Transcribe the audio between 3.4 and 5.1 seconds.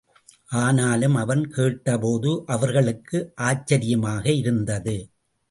ஆச்சரியமாக இருந்தது.